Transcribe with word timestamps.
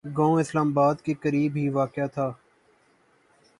گاؤں 0.05 0.39
اسلام 0.39 0.67
آباد 0.67 0.95
کے 1.01 1.13
قریب 1.13 1.55
ہی 1.55 1.67
واقع 1.69 2.05
تھا 2.13 2.31